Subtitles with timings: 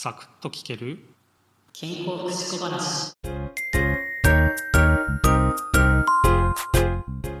[0.00, 1.00] サクッと聞ける？
[1.72, 3.16] 健康福祉小話。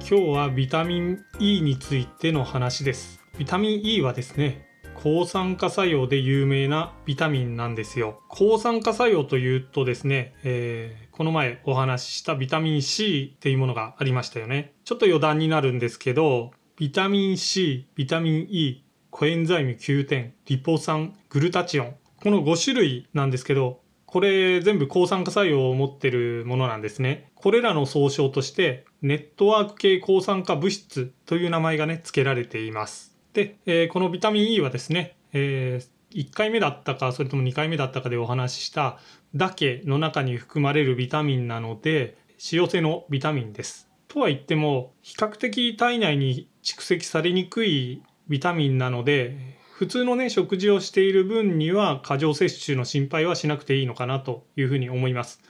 [0.00, 3.20] 日はビタミン E についての話です。
[3.38, 4.66] ビタミン E はですね
[4.96, 8.22] 抗酸化作用で有名なビタミンなんですよ。
[8.26, 14.72] 抗酸化作用というとですね、えー、この前お話ししたビタミン C っていうものがありましたよね。
[14.84, 27.30] ちょっと余談になるんですけどビタミン C ビタミン E コエンザイム9点リポ酸グルタチオンこの5種類なんですけどこれ全部抗酸化作用を持ってるものなんですね。
[27.34, 33.14] これらの総称としてネットワーク系抗酸化物質という名前がね付けられています。
[33.34, 38.98] で、えー、このビタミン E はですね、えー、1回目だったかそれとも2回目だったかでお話しした
[39.34, 43.90] ダケの中に含まれるビタミンなので使用性のビタミンです。
[44.08, 55.40] とは言っても比較的体内に蓄積されにくいビタミンなので普通のね食事をしている分には過剰摂取の心配はしなくていいのかなというふうに思います。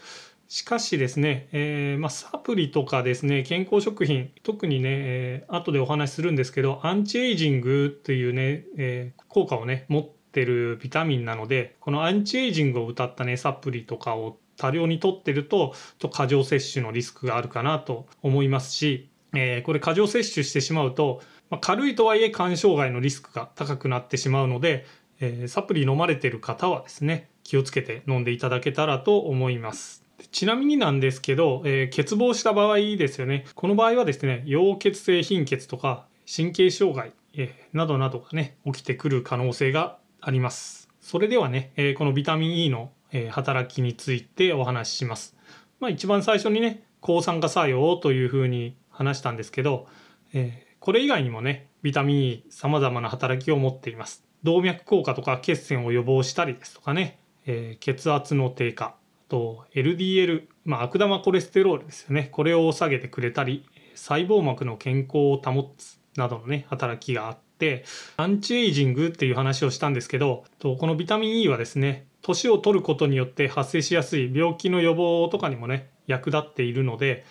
[0.49, 24.87] しかしですね、えー、まあ、サプリとかですね、健康食品、特にね、えー、後でお話しするんですけど、アンチエイジングっていうね、えー、効果をね、持ってるビタミンなので、このアンチエイジングを謳ったね、サプリとかを多量にとってると、と過剰摂取のリスクがあるかなと思いますし、えこれ過剰摂取してしまうと、まあ、軽いとはいえ肝障害のリスクが高くなってしまうので、
[25.21, 30.05] えー、サプリ飲まれてる方はですね気をつけて飲んでいただけたらと思います。
[30.31, 33.47] ちなみになんですけど、えー、欠乏した場合ですよね。
[33.55, 40.89] この場合はですね、溶血性貧血とか神経障害、えー、などなどがね、起きてくる可能性があります。
[41.01, 45.35] それではね、え、このビタミン E の、え働きについてお話しします。
[45.81, 49.87] まあ一番最初にね、抗酸化作用というふうに話したんですけど、
[50.35, 54.25] えこれ以外にもね、ビタミン E 様々な働きを持っています。
[54.43, 58.95] 動脈硬化とか血栓を予防したりですとかね、えー、血圧の低下、あ
[59.29, 62.31] と LDL、まあ、悪玉コレステロールですよね。
[62.33, 63.67] これを下げてくれたり、
[63.97, 67.85] 細胞膜の健康を保つなどのね、働きがあって、
[68.17, 77.27] アンチエイジングっていう話をしたんですけど、とこのビタミン E はですね、年を取ることによって発生しやすい病気の予防とかにもね、役立っているので、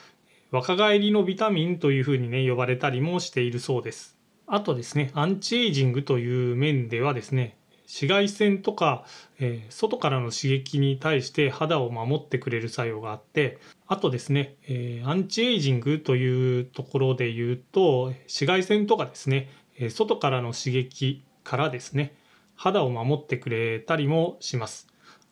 [0.52, 4.18] 若返りのビタミンというふうにね呼ばれたりもしているそうです。
[4.46, 9.06] あとですねアンチエイジングという面ではですね紫外線とか、
[9.40, 22.16] えー、外からの刺激に対して肌を守ってくれる作用があってあとですね、えー、アンチエイジングというところで言うと紫外線とかですね、えー、外からの刺激からですね
[22.56, 24.88] 肌を守ってくれたりもします。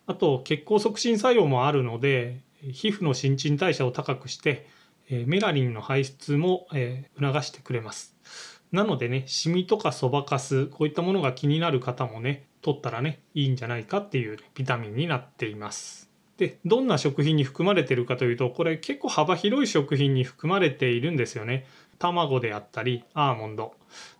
[0.07, 4.67] あと血行促進作用もあるので皮膚の新陳代謝を高くして
[5.09, 8.15] えメラリンの排出も、え促してくれます。
[8.71, 16.09] なのでね、シミとかそばかす、こういったものが気になる方もね、取ったらね、いいんじゃないかっていうビタミンになっています。
[16.37, 21.65] で、どんな食品に含まれてるかというと、これ結構幅広い食品に含まれているんですよね。
[21.99, 23.73] 卵であったり、アーモンド、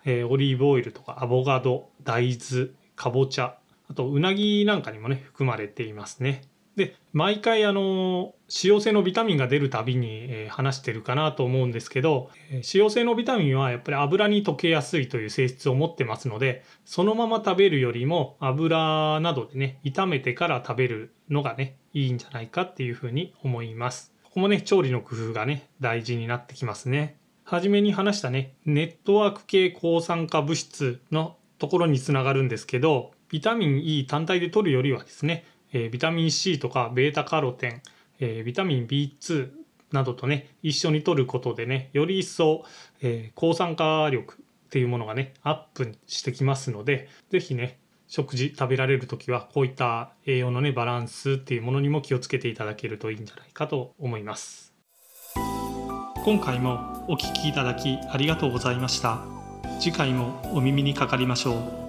[0.06, 3.58] えー、オリーブオイルとかアボカド、大豆、かぼちゃ、
[3.90, 6.44] あとうなぎなんかにもね、含まれていますね。
[6.76, 12.30] で毎回あの使用性のビタミンが出るたびに、え話してるかなと思うんですけど
[12.62, 24.14] 使用性のビタミンはやっぱり油に溶けやすいという性質を持ってますのでそのまま食べるよりも油などでね炒めてから食べるのがねいいんじゃないかっていうふうに思います。
[24.24, 27.18] ここもね調理の工夫がね大事になってきますね。
[27.46, 37.82] 初めに話したねネットワーク系抗酸化物質のところにつながるんですけどビタミン E 単体で取るよりはですねえ、ビタミン C とかベータカロテン、
[38.20, 39.52] え、ビタミン B2
[39.92, 42.64] などとね一緒に摂ることでねより一層、
[43.02, 47.78] え、抗酸化力っていうものがねアップしてきますので是非ね
[48.08, 54.74] 食事食べられる時はこういった栄養のねバランスっていうものにも気をつけていただけるといいんじゃないかと思います。
[56.24, 59.24] 今回もお聴きいただきありがとうございました。
[59.80, 61.85] 次回もお耳にかかりましょう。